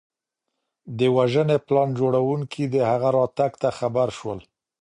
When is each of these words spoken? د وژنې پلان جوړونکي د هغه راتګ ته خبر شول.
د 0.97 0.99
وژنې 1.15 1.57
پلان 1.67 1.89
جوړونکي 1.99 2.63
د 2.67 2.75
هغه 2.89 3.09
راتګ 3.17 3.51
ته 3.61 3.69
خبر 3.79 4.07
شول. 4.17 4.39